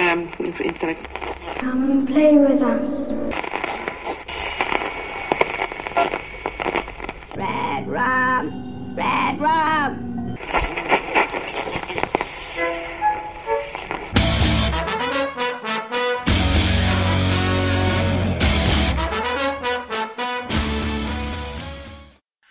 [0.00, 1.06] um, intellect.
[1.58, 2.86] Come and play with us.
[7.36, 10.10] Red rum, red rum.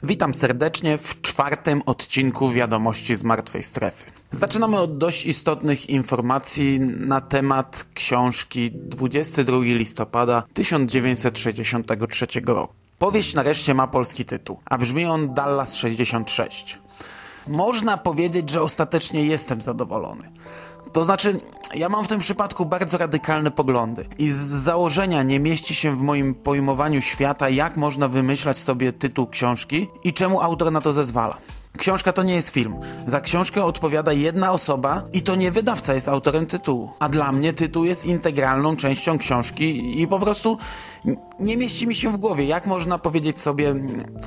[0.04, 4.12] Witam serdecznie w czwartym odcinku Wiadomości z Martwej Strefy.
[4.32, 12.74] Zaczynamy od dość istotnych informacji na temat książki 22 listopada 1963 roku.
[12.98, 16.79] Powieść nareszcie ma polski tytuł, a brzmi on Dallas 66.
[17.48, 20.29] Można powiedzieć, że ostatecznie jestem zadowolony.
[20.93, 21.39] To znaczy,
[21.74, 26.02] ja mam w tym przypadku bardzo radykalne poglądy i z założenia nie mieści się w
[26.02, 31.38] moim pojmowaniu świata, jak można wymyślać sobie tytuł książki i czemu autor na to zezwala.
[31.78, 32.75] Książka to nie jest film.
[33.08, 36.92] Za książkę odpowiada jedna osoba i to nie wydawca jest autorem tytułu.
[37.00, 40.58] A dla mnie tytuł jest integralną częścią książki i po prostu
[41.40, 43.76] nie mieści mi się w głowie, jak można powiedzieć sobie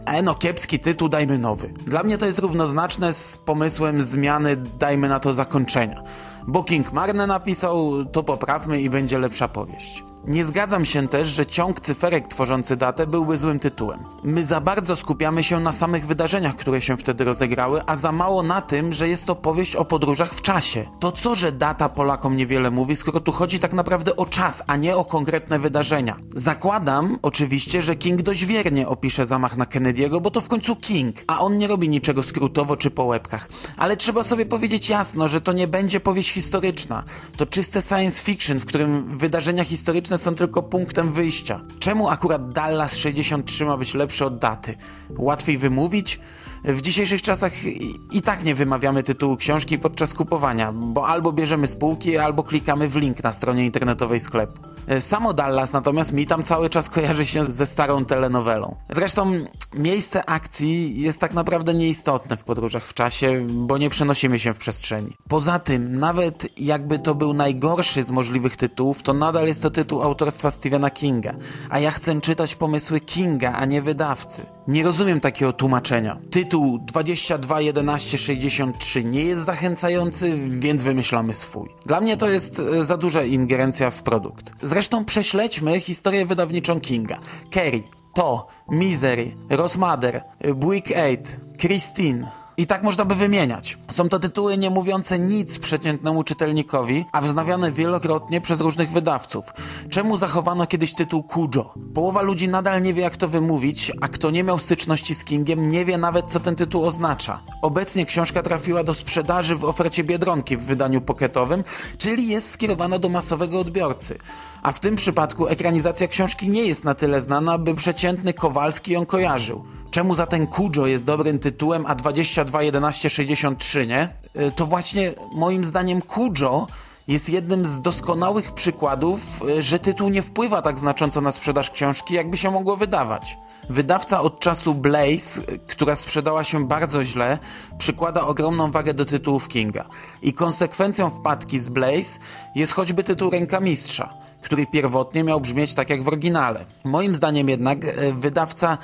[0.07, 1.69] e no kiepski tytuł, dajmy nowy.
[1.69, 6.03] Dla mnie to jest równoznaczne z pomysłem zmiany, dajmy na to zakończenia.
[6.47, 10.05] Bo King marne napisał, to poprawmy i będzie lepsza powieść.
[10.27, 14.05] Nie zgadzam się też, że ciąg cyferek tworzący datę byłby złym tytułem.
[14.25, 18.43] My za bardzo skupiamy się na samych wydarzeniach, które się wtedy rozegrały, a za mało
[18.43, 20.85] na tym, że jest to powieść o podróżach w czasie.
[21.01, 24.77] To co, że data Polakom niewiele mówi, skoro tu chodzi tak naprawdę o czas, a
[24.77, 26.17] nie o konkretne wydarzenia.
[26.37, 31.17] Zakładam oczywiście, że King dość wiernie opisze zamach na Kennedy'ego, bo to w końcu King,
[31.27, 33.49] a on nie robi niczego skrótowo czy po łebkach.
[33.77, 37.05] Ale trzeba sobie powiedzieć jasno, że to nie będzie powieść historyczna.
[37.37, 41.61] To czyste science fiction, w którym wydarzenia historyczne są tylko punktem wyjścia.
[41.79, 44.75] Czemu akurat Dallas 63 ma być lepszy od daty?
[45.19, 46.21] Łatwiej wymówić?
[46.65, 51.67] W dzisiejszych czasach i, i tak nie wymawiamy tytułu książki podczas kupowania, bo albo bierzemy
[51.67, 54.72] spółki, albo klikamy w link na stronie internetowej sklepu.
[54.87, 58.77] E, samo Dallas natomiast mi tam cały czas kojarzy się ze starą telenowelą.
[58.91, 59.33] Zresztą
[59.75, 64.59] miejsce akcji jest tak naprawdę nieistotne w podróżach w czasie, bo nie przenosimy się w
[64.59, 65.17] przestrzeni.
[65.29, 70.03] Poza tym, nawet jakby to był najgorszy z możliwych tytułów, to nadal jest to tytuł
[70.03, 71.35] autorstwa Stephena Kinga,
[71.71, 74.43] a ja chcę czytać pomysły Kinga, a nie wydawcy.
[74.69, 76.19] Nie rozumiem takiego tłumaczenia.
[76.31, 81.69] Tytuł 221163 nie jest zachęcający, więc wymyślamy swój.
[81.87, 84.53] Dla mnie to jest e, za duża ingerencja w produkt.
[84.63, 87.19] Zresztą prześledźmy historię wydawniczą Kinga.
[87.51, 87.83] Kerry,
[88.15, 90.23] To, Misery, Rosmader,
[90.55, 91.17] Buick 8,
[91.59, 93.79] Christine, i tak można by wymieniać.
[93.91, 99.45] Są to tytuły nie mówiące nic przeciętnemu czytelnikowi, a wznawiane wielokrotnie przez różnych wydawców.
[99.91, 101.75] Czemu zachowano kiedyś tytuł Kujo?
[101.95, 105.71] Połowa ludzi nadal nie wie jak to wymówić, a kto nie miał styczności z Kingiem
[105.71, 107.41] nie wie nawet co ten tytuł oznacza.
[107.63, 111.65] Obecnie książka trafiła do sprzedaży w ofercie Biedronki w wydaniu pocketowym,
[111.99, 114.19] czyli jest skierowana do masowego odbiorcy.
[114.63, 119.07] A w tym przypadku ekranizacja książki nie jest na tyle znana, by przeciętny Kowalski ją
[119.07, 119.65] kojarzył.
[119.91, 124.09] Czemu za ten Kujo jest dobrym tytułem, a 221163 nie?
[124.41, 126.67] Y, to właśnie moim zdaniem Kujo
[127.09, 129.21] jest jednym z doskonałych przykładów,
[129.59, 133.37] y, że tytuł nie wpływa tak znacząco na sprzedaż książki, jakby się mogło wydawać.
[133.71, 137.39] Wydawca od czasu Blaze, y, która sprzedała się bardzo źle,
[137.79, 139.85] przykłada ogromną wagę do tytułów Kinga.
[140.23, 142.19] I konsekwencją wpadki z Blaze
[142.55, 146.65] jest choćby tytuł Ręka Mistrza, który pierwotnie miał brzmieć tak jak w oryginale.
[146.85, 147.79] Moim zdaniem jednak
[148.15, 148.79] wydawca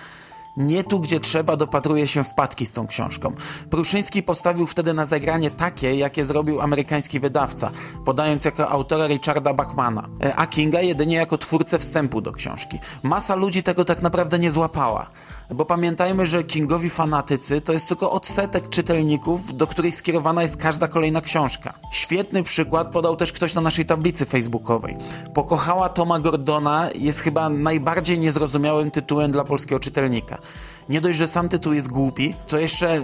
[0.58, 3.32] nie tu, gdzie trzeba, dopatruje się wpadki z tą książką.
[3.70, 7.70] Pruszyński postawił wtedy na zagranie takie, jakie zrobił amerykański wydawca,
[8.04, 12.78] podając jako autora Richarda Bachmana, e, a Kinga jedynie jako twórcę wstępu do książki.
[13.02, 15.06] Masa ludzi tego tak naprawdę nie złapała.
[15.50, 20.88] Bo pamiętajmy, że Kingowi fanatycy to jest tylko odsetek czytelników, do których skierowana jest każda
[20.88, 21.74] kolejna książka.
[21.92, 24.96] Świetny przykład podał też ktoś na naszej tablicy facebookowej.
[25.34, 30.38] Pokochała Toma Gordona jest chyba najbardziej niezrozumiałym tytułem dla polskiego czytelnika.
[30.88, 33.02] Nie dość, że sam tytuł jest głupi, to jeszcze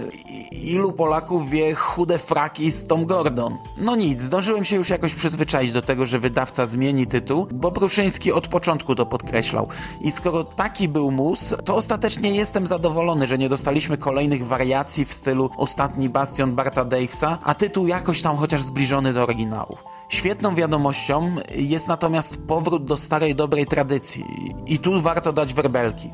[0.51, 3.57] ilu Polaków wie chude fraki z Tom Gordon.
[3.77, 8.31] No nic, zdążyłem się już jakoś przyzwyczaić do tego, że wydawca zmieni tytuł, bo Pruszyński
[8.31, 9.67] od początku to podkreślał.
[10.01, 15.13] I skoro taki był mus, to ostatecznie jestem zadowolony, że nie dostaliśmy kolejnych wariacji w
[15.13, 19.77] stylu Ostatni Bastion Barta Davesa, a tytuł jakoś tam chociaż zbliżony do oryginału.
[20.09, 24.25] Świetną wiadomością jest natomiast powrót do starej dobrej tradycji
[24.67, 26.11] i tu warto dać werbelki.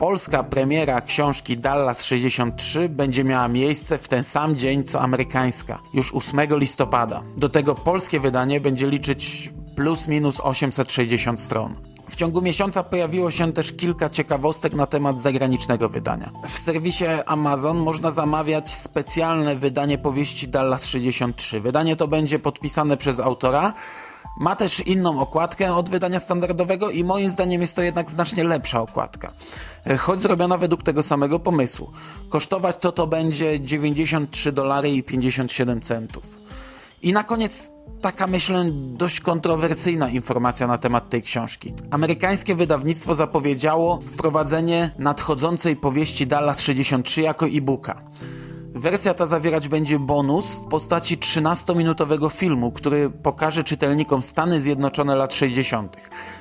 [0.00, 6.14] Polska premiera książki Dallas 63 będzie miała miejsce w ten sam dzień co amerykańska, już
[6.14, 7.22] 8 listopada.
[7.36, 11.74] Do tego polskie wydanie będzie liczyć plus minus 860 stron.
[12.08, 16.30] W ciągu miesiąca pojawiło się też kilka ciekawostek na temat zagranicznego wydania.
[16.46, 21.60] W serwisie Amazon można zamawiać specjalne wydanie powieści Dallas 63.
[21.60, 23.74] Wydanie to będzie podpisane przez autora,
[24.38, 28.80] ma też inną okładkę od wydania standardowego i moim zdaniem jest to jednak znacznie lepsza
[28.80, 29.32] okładka.
[29.86, 31.90] E, choć zrobiona według tego samego pomysłu.
[32.28, 36.24] Kosztować to to będzie 93 dolary i 57 centów.
[37.02, 37.70] I na koniec
[38.00, 41.74] taka myślę dość kontrowersyjna informacja na temat tej książki.
[41.90, 48.02] Amerykańskie wydawnictwo zapowiedziało wprowadzenie nadchodzącej powieści Dallas 63 jako e-booka.
[48.74, 55.34] Wersja ta zawierać będzie bonus w postaci 13-minutowego filmu, który pokaże czytelnikom Stany Zjednoczone lat
[55.34, 55.96] 60.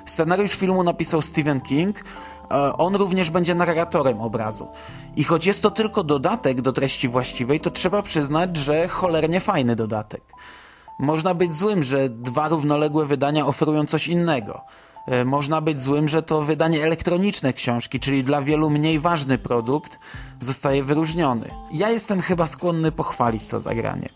[0.06, 2.04] Scenariusz filmu napisał Stephen King,
[2.52, 4.68] e, on również będzie narratorem obrazu.
[5.16, 9.76] I choć jest to tylko dodatek do treści właściwej, to trzeba przyznać, że cholernie fajny
[9.76, 10.24] dodatek.
[11.00, 14.62] Można być złym, że dwa równoległe wydania oferują coś innego.
[15.06, 20.00] E, można być złym, że to wydanie elektroniczne książki, czyli dla wielu mniej ważny produkt,
[20.42, 21.50] zostaje wyróżniony.
[21.72, 24.10] Ja jestem chyba skłonny pochwalić to zagranie.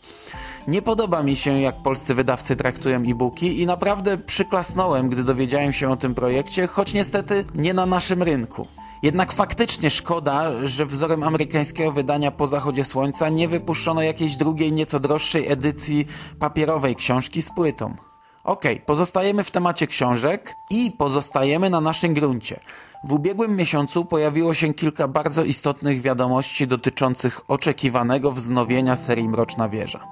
[0.68, 5.92] Nie podoba mi się, jak polscy wydawcy traktują e-booki i naprawdę przyklasnąłem, gdy dowiedziałem się
[5.92, 8.68] o tym projekcie, choć niestety nie na naszym rynku.
[9.04, 15.00] Jednak faktycznie szkoda, że wzorem amerykańskiego wydania Po zachodzie słońca nie wypuszczono jakiejś drugiej, nieco
[15.00, 16.06] droższej edycji
[16.40, 17.96] papierowej książki z płytą.
[18.44, 22.60] Ok, pozostajemy w temacie książek i pozostajemy na naszym gruncie.
[23.04, 30.08] W ubiegłym miesiącu pojawiło się kilka bardzo istotnych wiadomości dotyczących oczekiwanego wznowienia serii Mroczna Wieża.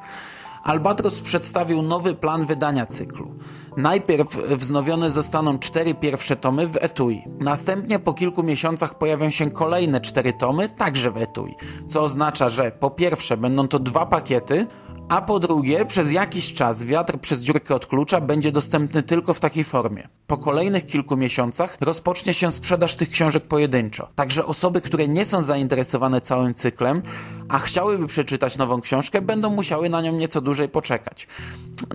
[0.63, 3.33] Albatros przedstawił nowy plan wydania cyklu.
[3.77, 7.23] Najpierw wznowione zostaną cztery pierwsze tomy w etui.
[7.39, 11.55] Następnie po kilku miesiącach pojawią się kolejne cztery tomy, także w etui.
[11.87, 14.67] Co oznacza, że po pierwsze będą to dwa pakiety,
[15.09, 19.39] a po drugie, przez jakiś czas wiatr przez dziurkę od klucza będzie dostępny tylko w
[19.39, 20.09] takiej formie.
[20.31, 24.07] Po kolejnych kilku miesiącach rozpocznie się sprzedaż tych książek pojedynczo.
[24.15, 27.01] Także osoby, które nie są zainteresowane całym cyklem,
[27.49, 31.27] a chciałyby przeczytać nową książkę, będą musiały na nią nieco dłużej poczekać.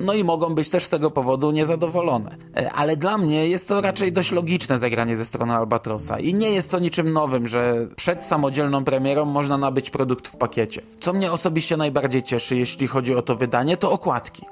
[0.00, 2.36] No i mogą być też z tego powodu niezadowolone.
[2.56, 6.50] E, ale dla mnie jest to raczej dość logiczne zagranie ze strony Albatrosa i nie
[6.50, 10.82] jest to niczym nowym, że przed samodzielną premierą można nabyć produkt w pakiecie.
[11.00, 14.42] Co mnie osobiście najbardziej cieszy, jeśli chodzi o to wydanie, to okładki.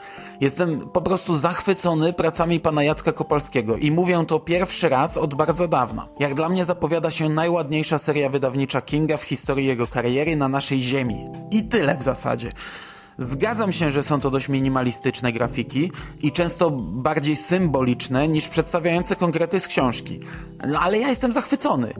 [0.40, 5.68] Jestem po prostu zachwycony pracami pana Jacka Kopalskiego i mówię to pierwszy raz od bardzo
[5.68, 6.08] dawna.
[6.18, 10.80] Jak dla mnie zapowiada się najładniejsza seria wydawnicza Kinga w historii jego kariery na naszej
[10.80, 11.24] ziemi.
[11.50, 12.52] I tyle w zasadzie.
[13.18, 15.90] Zgadzam się, że są to dość minimalistyczne grafiki
[16.22, 20.20] i często bardziej symboliczne niż przedstawiające konkrety z książki.
[20.80, 21.92] Ale ja jestem zachwycony.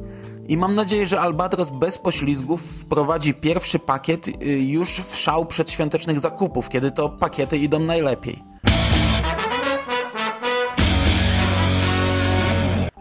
[0.49, 4.33] I mam nadzieję, że Albatros bez poślizgów wprowadzi pierwszy pakiet y,
[4.63, 8.43] już w szał przedświątecznych zakupów, kiedy to pakiety idą najlepiej.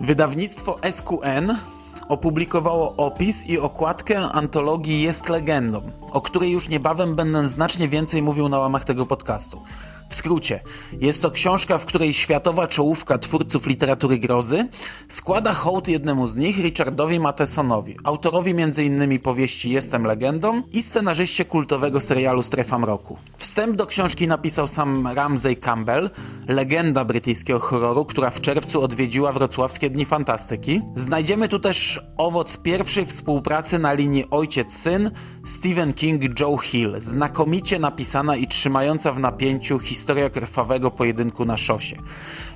[0.04, 1.56] Wydawnictwo SQN
[2.10, 8.50] opublikowało opis i okładkę antologii Jest Legendą, o której już niebawem będę znacznie więcej mówił
[8.50, 9.62] na łamach tego podcastu.
[10.10, 10.60] W skrócie,
[11.02, 14.68] jest to książka, w której światowa czołówka twórców literatury grozy
[15.08, 19.20] składa hołd jednemu z nich, Richardowi Mathesonowi, autorowi m.in.
[19.20, 23.18] powieści Jestem legendą i scenarzyście kultowego serialu Strefa Mroku.
[23.38, 26.10] Wstęp do książki napisał sam Ramsey Campbell,
[26.48, 30.82] legenda brytyjskiego horroru, która w czerwcu odwiedziła wrocławskie Dni Fantastyki.
[30.96, 35.12] Znajdziemy tu też owoc pierwszej współpracy na linii ojciec-syn
[35.46, 41.96] Stephen King-Joe Hill, znakomicie napisana i trzymająca w napięciu historia historia krwawego pojedynku na szosie.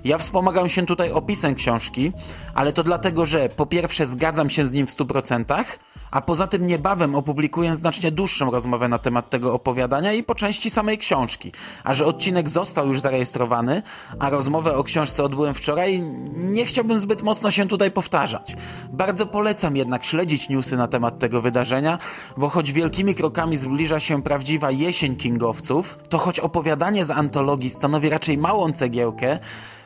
[0.04, 2.12] Ja wspomagam się tutaj opisem książki,
[2.54, 5.64] ale to dlatego, że po pierwsze zgadzam się z nim w 100%,
[6.12, 10.70] a poza tym niebawem opublikuję znacznie dłuższą rozmowę na temat tego opowiadania i po części
[10.70, 11.52] samej książki.
[11.84, 13.82] A że odcinek został już zarejestrowany,
[14.20, 16.02] a rozmowę o książce odbyłem wczoraj,
[16.36, 18.56] nie chciałbym zbyt mocno się tutaj powtarzać.
[18.92, 21.98] Bardzo polecam jednak śledzić newsy na temat tego wydarzenia,
[22.38, 28.10] bo choć wielkimi krokami zbliża się prawdziwa jesień kingowców, to choć opowiadanie z antologii stanowi
[28.10, 29.40] raczej małą cegiełkę,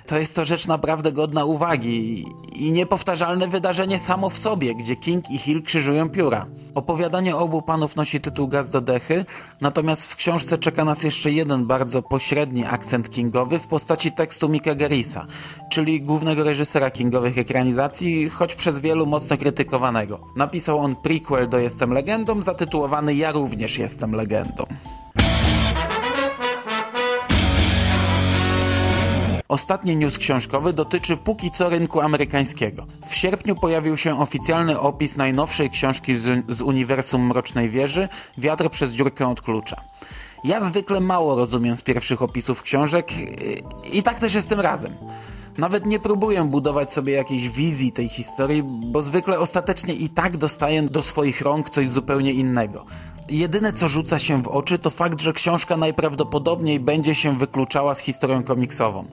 [0.06, 5.32] to jest to rzecz naprawdę godna uwagi i niepowtarzalne wydarzenie samo w sobie, gdzie King
[5.32, 6.46] i Hill krzyżują pióra.
[6.76, 9.26] Opowiadanie obu panów nosi tytuł Gaz do dechy,
[9.62, 14.76] natomiast w książce czeka nas jeszcze jeden bardzo pośredni akcent kingowy w postaci tekstu Mika
[14.76, 15.26] Gerisa,
[15.72, 20.20] czyli głównego reżysera kingowych ekranizacji, choć przez wielu mocno krytykowanego.
[20.36, 24.66] Napisał on prequel do Jestem Legendą, zatytułowany Ja również jestem legendą.
[29.52, 32.86] Ostatni news książkowy dotyczy póki co rynku amerykańskiego.
[33.06, 38.92] W sierpniu pojawił się oficjalny opis najnowszej książki z, z uniwersum Mrocznej Wieży Wiatr przez
[38.92, 39.82] dziurkę od klucza.
[40.44, 43.12] Ja zwykle mało rozumiem z pierwszych opisów książek
[43.94, 44.94] i tak też jest tym razem.
[45.58, 50.84] Nawet nie próbuję budować sobie jakiejś wizji tej historii, bo zwykle ostatecznie i tak dostaję
[50.84, 52.86] do swoich rąk coś zupełnie innego.
[53.32, 58.00] Jedyne co rzuca się w oczy to fakt, że książka najprawdopodobniej będzie się wykluczała z
[58.00, 59.06] historią komiksową.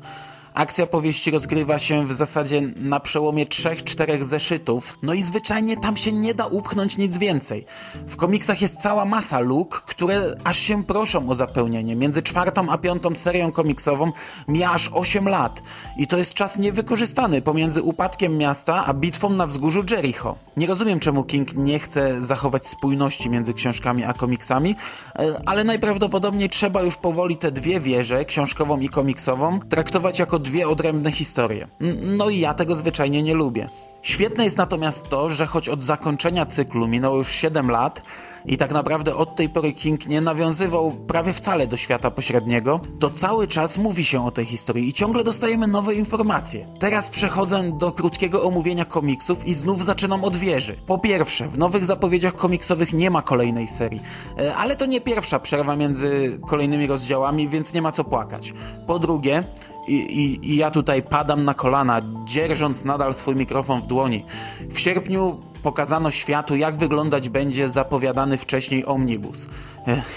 [0.55, 5.97] Akcja powieści rozgrywa się w zasadzie na przełomie trzech, czterech zeszytów, no i zwyczajnie tam
[5.97, 7.67] się nie da upchnąć nic więcej.
[8.07, 11.97] W komiksach jest cała masa luk, które aż się proszą o zapełnienie.
[11.97, 14.13] Między czwartą a piątą serią komiksową
[14.49, 15.63] mija aż 8 lat
[15.97, 20.37] i to jest czas niewykorzystany pomiędzy upadkiem miasta a bitwą na wzgórzu Jericho.
[20.57, 24.77] Nie rozumiem czemu King nie chce zachować spójności między książkami a komiksami,
[25.19, 30.69] e, ale najprawdopodobniej trzeba już powoli te dwie wieże, książkową i komiksową, traktować jako dwie
[30.69, 31.69] odrębne historie.
[32.03, 33.69] No i ja tego zwyczajnie nie lubię.
[34.03, 38.03] Świetne jest natomiast to, że choć od zakończenia cyklu minęło już 7 lat
[38.47, 43.11] i tak naprawdę od tej pory King nie nawiązywał prawie wcale do świata pośredniego, to
[43.11, 46.67] cały czas mówi się o tej historii i ciągle dostajemy nowe informacje.
[46.79, 50.77] Teraz przechodzę do krótkiego omówienia komiksów i znów zaczynam od wieży.
[50.87, 54.03] Po pierwsze, w nowych zapowiedziach komiksowych nie ma kolejnej serii,
[54.39, 58.53] e, ale to nie pierwsza przerwa między kolejnymi rozdziałami, więc nie ma co płakać.
[58.87, 59.45] Po drugie,
[59.89, 64.25] i, i, I, ja tutaj padam na kolana, dzierżąc nadal swój mikrofon w dłoni.
[64.71, 69.47] W sierpniu pokazano światu, jak wyglądać będzie zapowiadany wcześniej omnibus.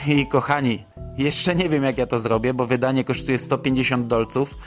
[0.08, 0.84] I kochani,
[1.18, 4.58] jeszcze nie wiem, jak ja to zrobię, bo wydanie kosztuje 150 dolców,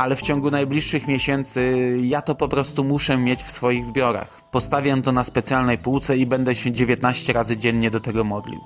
[0.00, 4.42] ale w ciągu najbliższych miesięcy ja to po prostu muszę mieć w swoich zbiorach.
[4.50, 8.60] Postawię to na specjalnej półce i będę się 19 razy dziennie do tego modlił.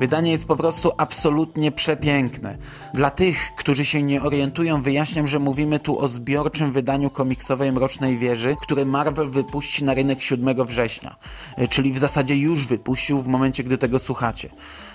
[0.00, 2.58] Wydanie jest po prostu absolutnie przepiękne.
[2.94, 8.18] Dla tych, którzy się nie orientują, wyjaśniam, że mówimy tu o zbiorczym wydaniu komiksowej Mrocznej
[8.18, 11.16] Wieży, które Marvel wypuści na rynek 7 września.
[11.56, 14.48] E, czyli w zasadzie już wypuścił w momencie, gdy tego słuchacie.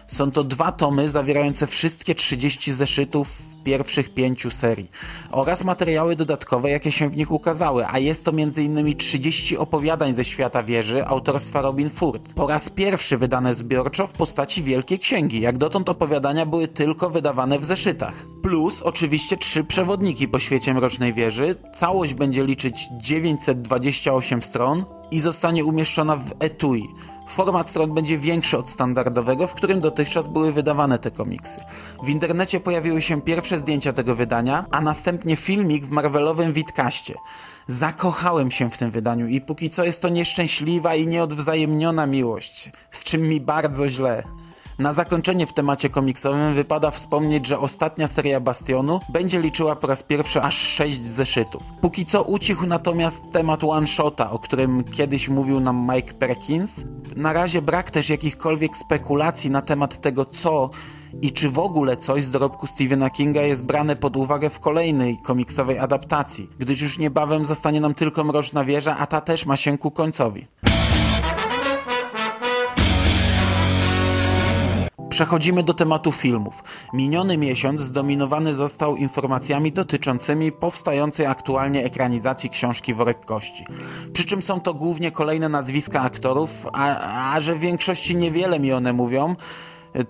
[0.07, 4.91] Są to dwa tomy zawierające wszystkie 30 zeszytów pierwszych pięciu serii
[5.31, 8.97] oraz materiały dodatkowe, jakie się w nich ukazały, a jest to m.in.
[8.97, 12.33] 30 opowiadań ze świata wieży autorstwa Robin Ford.
[12.33, 15.41] Po raz pierwszy wydane zbiorczo w postaci Wielkiej Księgi.
[15.41, 18.25] Jak dotąd opowiadania były tylko wydawane w zeszytach.
[18.43, 21.55] Plus oczywiście trzy przewodniki po świecie Mrocznej Wieży.
[21.75, 26.89] Całość będzie liczyć 928 stron i zostanie umieszczona w etui
[27.27, 31.59] Format stron będzie większy od standardowego, w którym dotychczas były wydawane te komiksy.
[32.03, 37.15] W internecie pojawiły się pierwsze zdjęcia tego wydania, a następnie filmik w Marvelowym Witkaście.
[37.67, 43.03] Zakochałem się w tym wydaniu i póki co jest to nieszczęśliwa i nieodwzajemniona miłość, z
[43.03, 44.23] czym mi bardzo źle.
[44.79, 50.03] Na zakończenie w temacie komiksowym wypada wspomnieć, że ostatnia seria Bastionu będzie liczyła po raz
[50.03, 51.63] pierwszy aż 6 zeszytów.
[51.81, 56.85] Póki co ucichł natomiast temat one-shota, o którym kiedyś mówił nam Mike Perkins.
[57.15, 60.69] Na razie brak też jakichkolwiek spekulacji na temat tego, co
[61.21, 65.17] i czy w ogóle coś z dorobku Stephena Kinga jest brane pod uwagę w kolejnej
[65.17, 69.77] komiksowej adaptacji, gdyż już niebawem zostanie nam tylko Mroczna Wieża, a ta też ma się
[69.77, 70.47] ku końcowi.
[75.13, 76.63] Przechodzimy do tematu filmów.
[76.93, 83.65] Miniony miesiąc zdominowany został informacjami dotyczącymi powstającej aktualnie ekranizacji książki Worek Kości.
[84.13, 88.73] Przy czym są to głównie kolejne nazwiska aktorów, a, a że w większości niewiele mi
[88.73, 89.35] one mówią,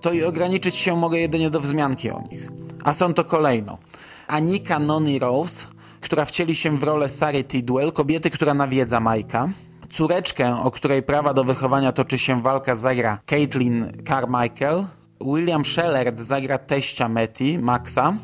[0.00, 2.48] to i ograniczyć się mogę jedynie do wzmianki o nich.
[2.84, 3.78] A są to kolejno.
[4.26, 5.66] Anika Noni Rose,
[6.00, 9.48] która wcieli się w rolę Sary Tidwell, kobiety, która nawiedza Majka.
[9.94, 14.86] Córeczkę, o której prawa do wychowania toczy się walka, zagra Caitlin Carmichael.
[15.20, 18.14] William Shellard zagra teścia Metty, Maxa.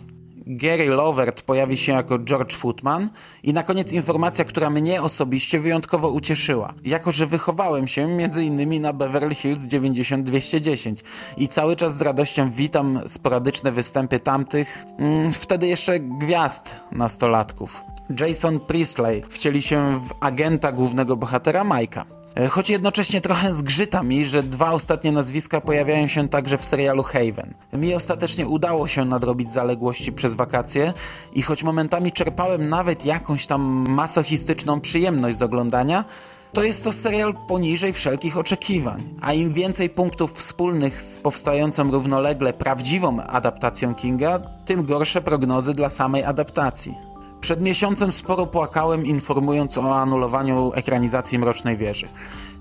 [0.57, 3.11] Gary Lovert pojawi się jako George Footman
[3.43, 6.75] i na koniec informacja, która mnie osobiście wyjątkowo ucieszyła.
[6.85, 11.01] Jako, że wychowałem się między innymi na Beverly Hills 90210
[11.37, 17.85] i cały czas z radością witam sporadyczne występy tamtych, mm, wtedy jeszcze gwiazd nastolatków.
[18.21, 22.20] Jason Priestley wcieli się w agenta głównego bohatera Majka.
[22.41, 27.03] E, choć jednocześnie trochę zgrzyta mi, że dwa ostatnie nazwiska pojawiają się także w serialu
[27.03, 27.55] Haven.
[27.73, 30.93] Mi ostatecznie udało się nadrobić zaległości przez wakacje
[31.33, 36.05] i choć momentami czerpałem nawet jakąś tam masochistyczną przyjemność z oglądania,
[36.53, 39.09] to jest to serial poniżej wszelkich oczekiwań.
[39.21, 45.89] A im więcej punktów wspólnych z powstającą równolegle prawdziwą adaptacją Kinga, tym gorsze prognozy dla
[45.89, 47.10] samej adaptacji.
[47.41, 52.09] Przed miesiącem sporo płakałem, informując o anulowaniu ekranizacji Mrocznej Wieży.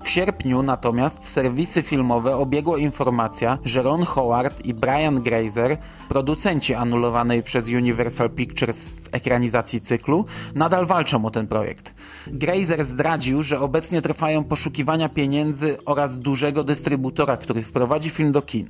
[0.02, 7.42] W sierpniu natomiast serwisy filmowe obiegła informacja, że Ron Howard i Brian Grazer, producenci anulowanej
[7.42, 11.94] przez Universal Pictures ekranizacji cyklu, nadal walczą o ten projekt.
[12.26, 18.68] Grazer zdradził, że obecnie trwają poszukiwania pieniędzy oraz dużego dystrybutora, który wprowadzi film do kin.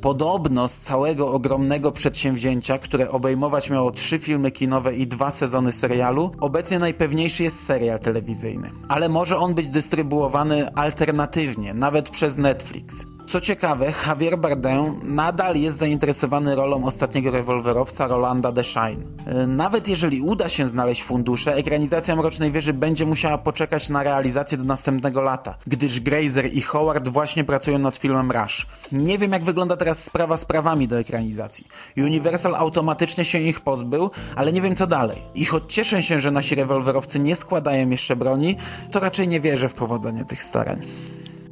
[0.00, 6.32] Podobno z całego ogromnego przedsięwzięcia, które obejmować miało trzy filmy kinowe i dwa sezony serialu,
[6.40, 8.70] obecnie najpewniejszy jest serial telewizyjny.
[8.88, 13.06] Ale może on być dystrybuowany alternatywnie, nawet przez Netflix.
[13.30, 19.02] Co ciekawe, Javier Bardem nadal jest zainteresowany rolą ostatniego rewolwerowca Rolanda Deschain.
[19.26, 24.58] E, nawet jeżeli uda się znaleźć fundusze, ekranizacja Mrocznej Wieży będzie musiała poczekać na realizację
[24.58, 28.66] do następnego lata, gdyż Grazer i Howard właśnie pracują nad filmem Rush.
[28.92, 31.66] Nie wiem jak wygląda teraz sprawa z prawami do ekranizacji.
[31.96, 35.18] Universal automatycznie się ich pozbył, ale nie wiem co dalej.
[35.34, 38.56] I choć cieszę się, że nasi rewolwerowcy nie składają jeszcze broni,
[38.90, 40.80] to raczej nie wierzę w powodzenie tych starań.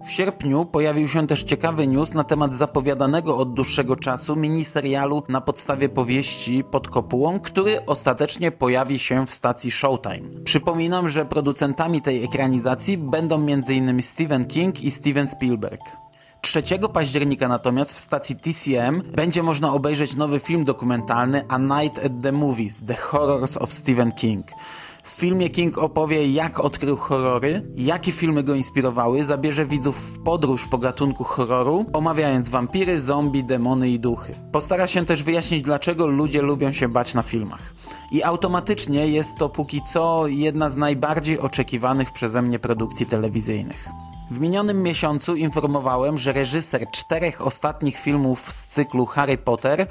[0.07, 5.41] W sierpniu pojawił się też ciekawy news na temat zapowiadanego od dłuższego czasu miniserialu na
[5.41, 10.29] podstawie powieści pod kopułą, który ostatecznie pojawi się w stacji Showtime.
[10.45, 14.03] Przypominam, że producentami tej ekranizacji będą m.in.
[14.03, 15.81] Stephen King i Steven Spielberg.
[16.41, 16.63] 3
[16.93, 22.33] października natomiast w stacji TCM będzie można obejrzeć nowy film dokumentalny A Night at the
[22.33, 24.47] Movies– The Horrors of Stephen King.
[25.09, 30.67] W filmie King opowie, jak odkrył horrory, jakie filmy go inspirowały, zabierze widzów w podróż
[30.67, 34.35] po gatunku horroru, omawiając wampiry, zombie, demony i duchy.
[34.53, 37.73] Postara się też wyjaśnić, dlaczego ludzie lubią się bać na filmach.
[38.13, 43.89] I automatycznie jest to póki co jedna z najbardziej oczekiwanych przeze mnie produkcji telewizyjnych.
[44.31, 49.87] W minionym miesiącu informowałem, że reżyser czterech ostatnich filmów z cyklu Harry Potter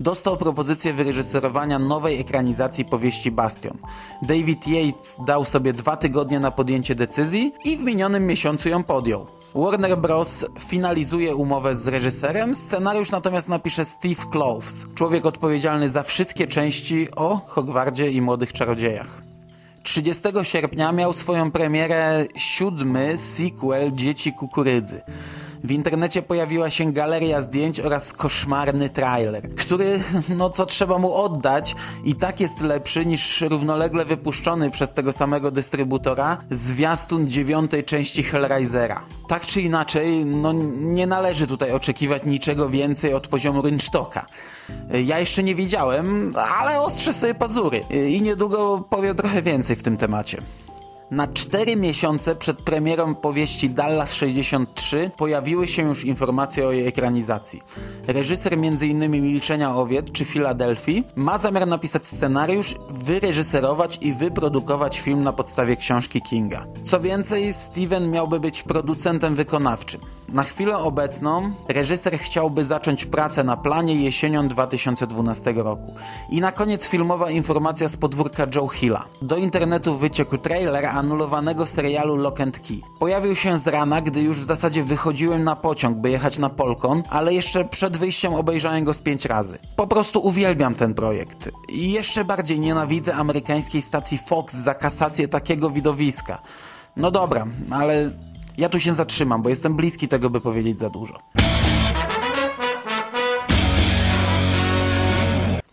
[0.00, 3.78] dostał propozycję wyreżyserowania nowej ekranizacji powieści Bastion.
[4.22, 9.26] David Yates dał sobie dwa tygodnie na podjęcie decyzji i w minionym miesiącu ją podjął.
[9.54, 10.46] Warner Bros.
[10.58, 17.40] finalizuje umowę z reżyserem, scenariusz natomiast napisze Steve Kloves, człowiek odpowiedzialny za wszystkie części o
[17.46, 19.29] Hogwardzie i Młodych Czarodziejach.
[19.82, 25.00] 30 sierpnia miał swoją premierę siódmy sequel Dzieci Kukurydzy.
[25.64, 30.00] W internecie pojawiła się galeria zdjęć oraz koszmarny trailer, który,
[30.38, 31.74] no co trzeba mu oddać,
[32.04, 39.00] i tak jest lepszy niż równolegle wypuszczony przez tego samego dystrybutora zwiastun dziewiątej części Hellraisera.
[39.28, 44.26] Tak czy inaczej, no nie należy tutaj oczekiwać niczego więcej od poziomu rynsztoka.
[45.04, 49.96] Ja jeszcze nie widziałem, ale ostrzę sobie pazury i niedługo powiem trochę więcej w tym
[49.96, 50.42] temacie.
[51.10, 57.60] Na cztery miesiące przed premierą powieści Dallas 63 pojawiły się już informacje o jej ekranizacji.
[58.06, 59.10] Reżyser m.in.
[59.10, 66.22] Milczenia Owiec czy Filadelfii ma zamiar napisać scenariusz, wyreżyserować i wyprodukować film na podstawie książki
[66.22, 66.66] Kinga.
[66.82, 70.00] Co więcej, Steven miałby być producentem wykonawczym.
[70.30, 75.94] Na chwilę obecną reżyser chciałby zacząć pracę na planie jesienią 2012 roku.
[76.30, 79.04] I na koniec filmowa informacja z podwórka Joe Hilla.
[79.22, 82.80] Do internetu wyciekł trailer anulowanego serialu Lock and Key.
[82.98, 87.02] Pojawił się z rana, gdy już w zasadzie wychodziłem na pociąg, by jechać na Polkon,
[87.08, 89.58] ale jeszcze przed wyjściem obejrzałem go z pięć razy.
[89.76, 91.50] Po prostu uwielbiam ten projekt.
[91.68, 96.42] I jeszcze bardziej nienawidzę amerykańskiej stacji Fox za kasację takiego widowiska.
[96.96, 98.10] No dobra, ale
[98.58, 101.18] ja tu się zatrzymam, bo jestem bliski tego, by powiedzieć za dużo.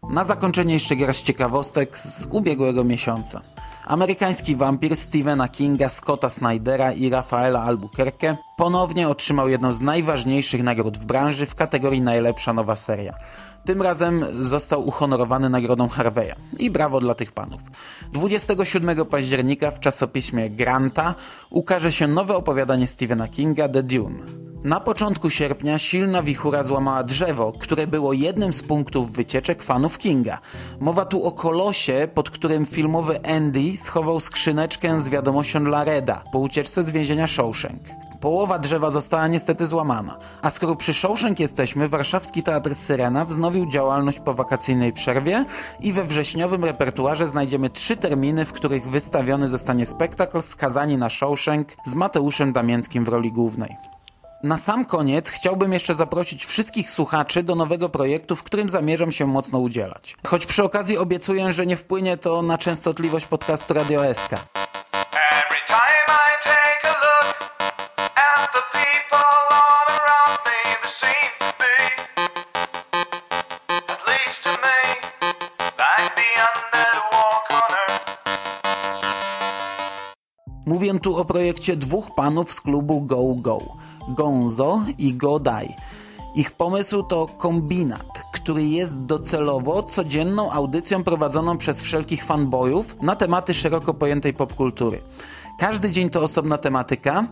[0.09, 3.41] Na zakończenie jeszcze garść ciekawostek z ubiegłego miesiąca.
[3.87, 10.97] Amerykański wampir Stephena Kinga, Scotta Snydera i Rafaela Albuquerque ponownie otrzymał jedną z najważniejszych nagród
[10.97, 13.13] w branży w kategorii najlepsza nowa seria.
[13.65, 16.35] Tym razem został uhonorowany nagrodą Harveya.
[16.59, 17.61] I brawo dla tych panów.
[18.13, 21.15] 27 października w czasopiśmie Granta
[21.49, 24.46] ukaże się nowe opowiadanie Stephena Kinga The Dune.
[24.67, 30.39] Na początku sierpnia silna wichura złamała drzewo, które było jednym z punktów wycieczek fanów Kinga.
[30.79, 36.39] Mowa tu o kolosie, pod którym filmowy Andy schował skrzyneczkę z wiadomością dla Reda po
[36.39, 37.81] ucieczce z więzienia Shawshank.
[38.21, 40.17] Połowa drzewa została niestety złamana.
[40.41, 45.45] A skoro przy Shawshank jesteśmy, warszawski teatr Syrena wznowił działalność po wakacyjnej przerwie
[45.79, 51.67] i we wrześniowym repertuarze znajdziemy trzy terminy, w których wystawiony zostanie spektakl Skazani na Shawshank
[51.85, 53.96] z Mateuszem Damięckim w roli głównej.
[54.43, 59.27] Na sam koniec chciałbym jeszcze zaprosić wszystkich słuchaczy do nowego projektu, w którym zamierzam się
[59.27, 60.15] mocno udzielać.
[60.27, 64.29] Choć przy okazji obiecuję, że nie wpłynie to na częstotliwość podcastu Radio SK.
[80.77, 83.59] Mówię tu o projekcie dwóch panów z klubu Go Go,
[84.07, 85.75] Gonzo i Godaj.
[86.35, 93.53] Ich pomysł to kombinat, który jest docelowo codzienną audycją prowadzoną przez wszelkich fanboyów na tematy
[93.53, 94.99] szeroko pojętej popkultury.
[95.59, 97.27] Każdy dzień to osobna tematyka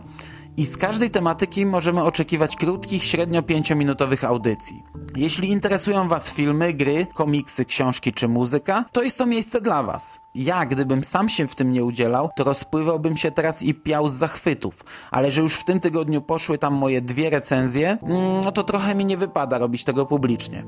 [0.56, 4.82] i z każdej tematyki możemy oczekiwać krótkich, średnio 5-minutowych audycji.
[5.16, 10.20] Jeśli interesują Was filmy, gry, komiksy, książki czy muzyka, to jest to miejsce dla Was.
[10.34, 14.12] Ja, gdybym sam się w tym nie udzielał, to rozpływałbym się teraz i piał z
[14.12, 14.84] zachwytów.
[15.10, 18.94] Ale że już w tym tygodniu poszły tam moje dwie recenzje, mm, no to trochę
[18.94, 20.64] mi nie wypada robić tego publicznie.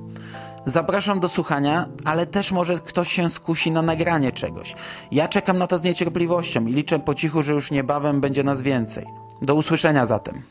[0.64, 4.74] Zapraszam do słuchania, ale też może ktoś się skusi na nagranie czegoś.
[5.12, 8.62] Ja czekam na to z niecierpliwością i liczę po cichu, że już niebawem będzie nas
[8.62, 9.06] więcej.
[9.42, 10.42] Do usłyszenia zatem.